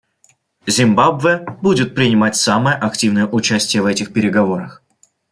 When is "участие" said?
3.27-3.83